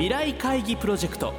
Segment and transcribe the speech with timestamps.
[0.00, 1.34] 未来会議プロジェクト。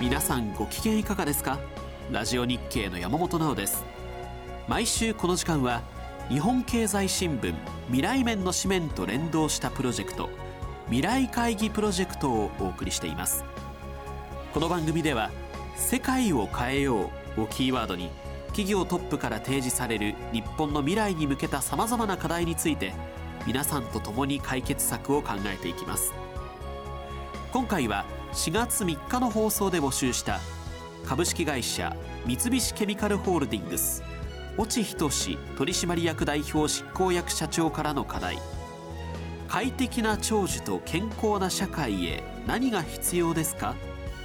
[0.00, 1.60] 皆さんご機嫌いかがですか？
[2.10, 3.84] ラジオ日経の山本直です。
[4.66, 5.82] 毎週この時間は
[6.28, 7.54] 日本経済新聞
[7.86, 10.28] 未来面の紙面と連動したプロジェクト
[10.86, 13.44] 未来会議プロジェクトをお送りしています。
[14.52, 15.30] この番組では
[15.76, 18.10] 世界を変えようをキーワードに
[18.56, 22.94] 企業トップから提示される日本の未来に向けたさまざまな課題について
[23.46, 26.14] 皆さんと共に解決策を考えていきます。
[27.52, 30.40] 今回は4月3日の放送で募集した
[31.04, 34.02] 株式会社三菱ケミカルホールディングス
[34.58, 38.38] 越智仁取締役代表執行役社長からの課題
[39.48, 43.74] 快適な長寿と健康な社会へ何が必要ですか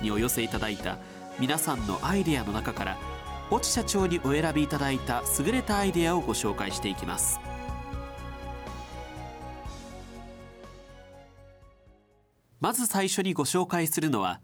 [0.02, 0.98] にお寄せいただいた
[1.38, 3.10] 皆さんのアイデアの中から
[3.52, 7.40] 越智社長にお選びいただいた優れたアイデアをご紹介していきます。
[12.62, 14.40] まず最初にご紹介するのは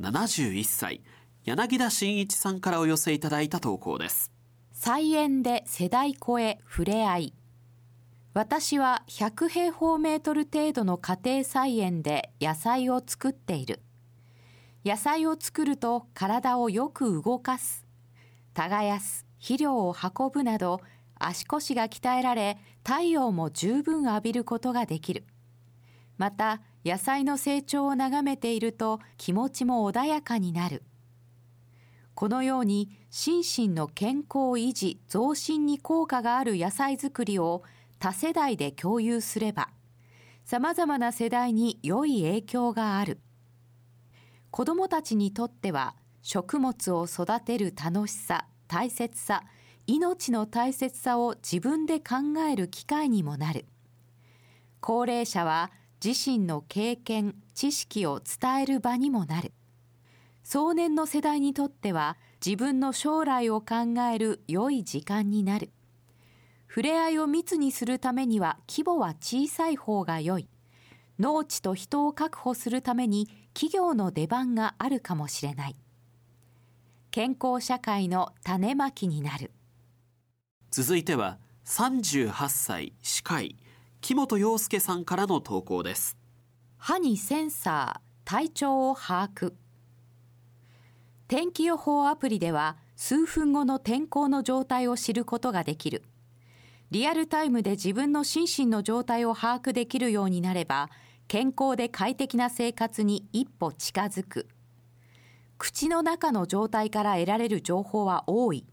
[0.00, 1.02] 71歳
[1.44, 4.30] 柳田真一さんからお寄せいただいた投稿です。
[4.72, 7.34] 菜園で世代超え触れ合い。
[8.34, 13.80] 私は100平方メートル程度の家庭菜園で野菜を作っている。
[14.84, 17.89] 野菜を作ると体をよく動かす。
[18.54, 20.80] 耕す肥料を運ぶなど
[21.18, 25.24] 足腰が鍛えられ太陽も十分浴びることができる。
[26.16, 30.82] また野菜の成長を眺めていると気持ちも穏やかになる。
[32.14, 37.62] このように心身の健康維持増進に効果がある野菜作りを
[37.98, 39.70] 多世代で共有すれば
[40.44, 43.20] さまざまな世代に良い影響がある。
[44.50, 49.44] 子どもたちにとっては食物を育てる楽しさ大切さ
[49.86, 53.66] 命の大切さを自分で考える機会にもなる。
[54.80, 55.72] 高齢者は
[56.04, 59.52] 自身の経験知識を伝える場にもなる。
[60.44, 65.70] 壮年の世代にとっては自分の将来を考える良い時間になる。
[66.68, 70.48] 触れ合いを密にするためには規模は小さい方が良い。
[71.18, 75.76] 農地と人を確保するために企業の出番があるかもしれない。
[77.12, 79.50] 健康社会の種まきになる。
[80.70, 83.56] 続いては38歳歯科医
[84.00, 86.16] 木本洋介さんからの投稿です。
[86.78, 89.54] 歯にセンサー体調を把握。
[91.26, 96.04] 天気予報アプリでは数分後の天候の状態を知ることができる。
[96.92, 100.90] リアルタイムで自分の心身の状態を把握できるようになれば
[101.26, 104.48] 健康で快適な生活に一歩近づく
[105.60, 108.64] 口の中の状態から得られる情報は多い。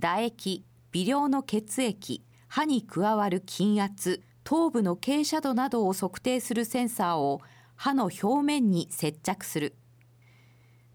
[0.00, 7.40] 唾液微量の血液歯に加わる筋圧頭部の傾斜度などを測定するセンサーを
[7.74, 9.74] 歯の表面に接着する。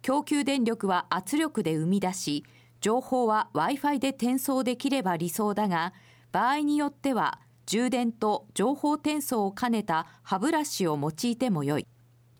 [0.02, 2.46] 供給電力は圧力で生み出し
[2.80, 5.92] 情報は Wi-Fi で転送できれば理想だが
[6.32, 11.88] 場合によっては充電と情報転送を兼ねた歯ブラシを用いてもよい。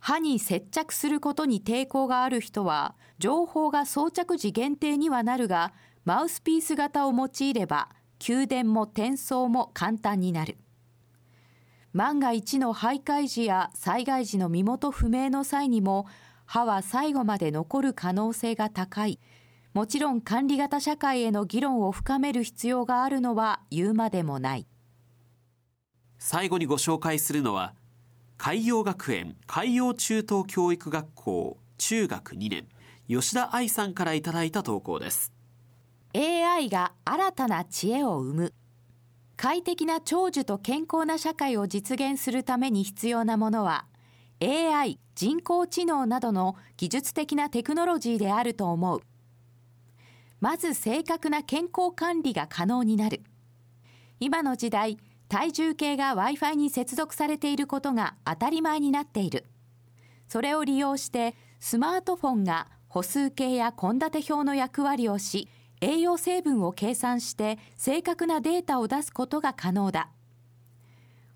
[0.06, 5.72] 歯に接着することに抵抗がある人は情報が装着時限定にはなるが
[6.04, 7.88] マウスピース型を用いれば
[8.20, 10.58] 給電も転送も簡単になる。
[11.94, 16.06] 万が一の徘徊時や災害時の身元不明の際にも
[16.46, 19.22] 歯は最後まで残る可能性が高い。
[19.74, 24.68] もちろん管理型社会への議論を深める必要があるのは言うまでもない。
[26.20, 27.74] 最後にご紹介するのは
[28.46, 32.68] 海洋学園海洋中等教育学校中学2年
[33.08, 35.32] 吉田愛さんからいただいた投稿です。
[36.14, 38.54] AI が新たな知恵を生む。
[39.38, 43.86] 快適な長寿と健康な社会を実現するために必要なものは
[44.42, 49.02] AI 人工知能などの技術的なテクノロジーであると思う。
[50.42, 53.24] まず正確な健康管理が可能になる。
[54.20, 54.98] 今の時代
[55.34, 59.46] 体重計が Wi-Fi に接続されていることが当たり前になっている。
[60.28, 65.50] それを利用してスマートフォンが歩数計や献立表の役割をし
[65.82, 70.10] 栄養成分を計算して正確なデータを出すことが可能だ。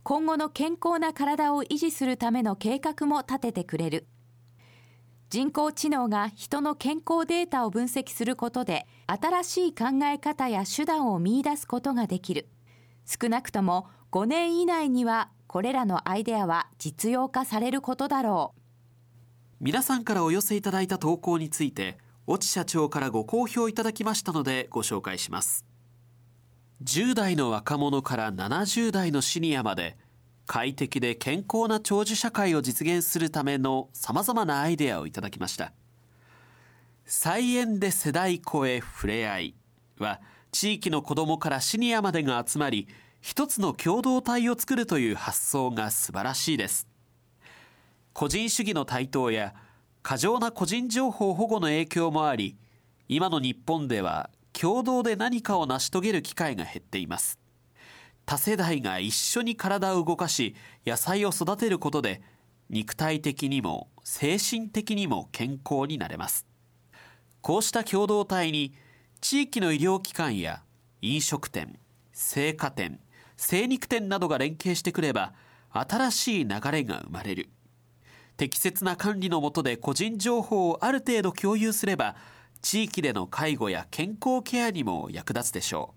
[0.04, 4.06] 今後の健康な体を維持するための計画も立ててくれる。
[5.32, 12.48] 人工知能が人の健康データを分析することで新しい考え方や手段を見出すことができる。
[13.08, 18.62] 少なくとも5年以内にはこれらのアイデアは実用化されることだろう。
[19.62, 21.98] 皆さんからお寄せいただいた投稿について
[22.30, 25.66] 越智社長からご好評いただきましたのでご紹介します。
[26.84, 29.98] 10代の若者から70代のシニアまで
[30.46, 35.72] 快適で健康な長寿社会を実現するための様々なアイデアをいただきました。
[37.06, 39.56] 菜園で世代超えふれあい
[39.98, 40.20] は
[40.52, 42.88] 地域の子どもからシニアまでが集まり
[43.22, 46.88] 一つの共同体を作るという発想が素晴らしいです。
[48.14, 49.54] 個人主義の台頭や
[50.02, 52.56] 過剰な個人情報保護の影響もあり
[53.10, 57.40] 今の日本では共同で何かを成し遂げる機会が減っています。
[58.26, 60.56] 多世代が一緒に体を動かし
[60.86, 62.22] 野菜を育てることで
[62.70, 66.46] 肉体的にも精神的にも健康になれます。
[67.42, 68.74] こうした共同体に
[69.20, 70.62] 地域の医療機関や
[71.02, 71.80] 飲食店
[72.14, 73.00] 青果店
[73.36, 75.34] 精肉店などが連携してくれば
[75.72, 77.50] 新しい流れが生まれる。
[78.38, 82.16] 適切な管理のもとで個人情報をある程度共有すれば
[82.62, 85.94] 地域での介護や健康ケアにも役立つでしょ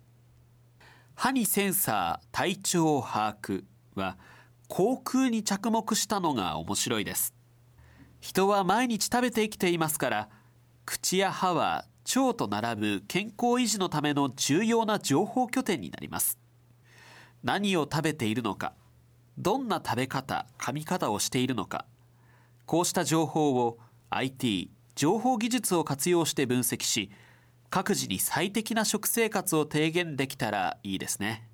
[0.80, 0.84] う。
[1.14, 3.64] 歯にセンサー体調を把握
[3.94, 4.16] は
[4.68, 7.34] 航空に着目したのが面白いです。
[8.20, 10.28] 人は毎日食べて生きていますから
[10.86, 11.84] 口や歯は
[12.16, 16.38] 腸と並ぶ健康維持のための重要な情報拠点になります。
[17.42, 18.74] 何を食べているのか
[19.38, 21.86] どんな食べ方噛み方をしているのか
[22.66, 23.78] こうした情報を
[24.10, 27.10] IT 情報技術を活用して分析し
[27.70, 31.48] 各自に最適な食生活を提言できたらいいですね。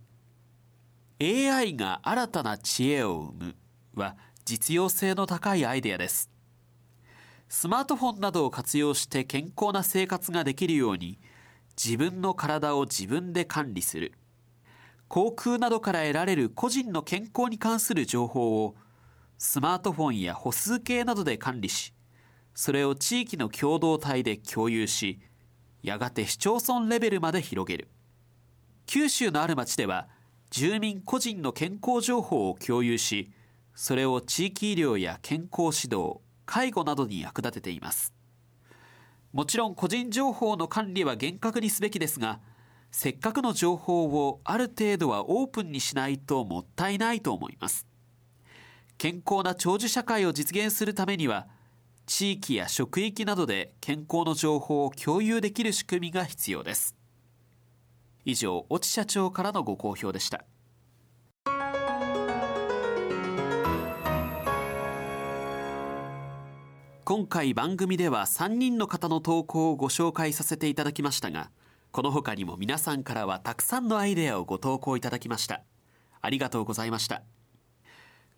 [1.21, 3.55] AI が新たな知恵を生む
[3.95, 6.36] は実用性の高いアイデアです。
[7.49, 11.19] スマートフォンなどを活用して健康な生活ができるように
[11.83, 14.13] 自分の体を自分で管理する。
[15.09, 18.75] 航空などから得られる個人の健康に関する情報を
[19.39, 21.93] スマートフォンや歩数計などで管理し
[22.55, 25.21] それを地域の共同体で共有し
[25.83, 27.89] やがて市町村レベルまで広げる。
[28.87, 30.09] 九州のある町では
[30.51, 33.31] 住民個人の健康情報を共有し
[33.75, 38.15] それを地域医療や健康指導介護などに役立てています。
[39.33, 42.41] もちろん個人情報の管理は厳格にすべきですが
[42.91, 47.87] せっかくの情報をある程度はオープンにしないともったいないと思います。
[48.97, 51.49] 健康な長寿社会を実現するためには
[52.07, 56.97] 地域や職域などで健康の情報を共有できる仕組みが必要です。
[58.25, 60.45] 以上越智社長からのご好評でした。
[67.09, 71.53] 今回番組では3人の方の投稿をご紹介させていただきましたが
[71.93, 75.63] この他にも皆さんからはたくさんのアイデアをご投稿いただきました。
[76.21, 77.23] ありがとうございました。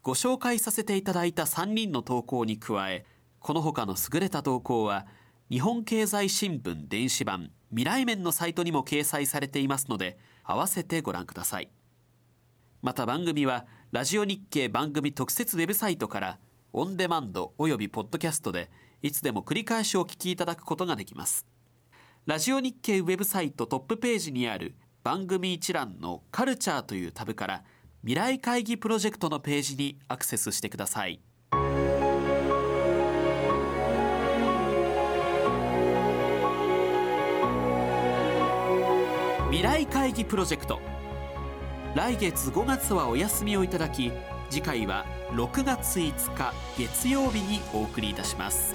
[0.03, 3.07] ご紹介させていただいた3人の投稿に加え
[3.41, 5.07] この他の優れた投稿は
[5.51, 11.71] 日本経済新聞電子版未来面のサイトにも掲載されていますので合わせてご覧ください。
[12.83, 16.39] また番組はラジオ日経番組特設ウェブサイトから
[16.73, 18.71] オンデマンドおよびポッドキャストで
[19.01, 21.47] いつでも繰り返しお聞きいただくことができます。
[22.27, 27.65] ラジオ日経ウェブサイトトップページにある番組一覧のカルチャーというタブから
[28.03, 31.21] 未来会議プロジェクトのページにアクセスしてください。
[39.47, 40.81] 未来会議プロジェクト。
[41.95, 44.13] 来月5月はお休みをいただき
[44.51, 48.75] 次回は6月5日月曜日にお送りいたします。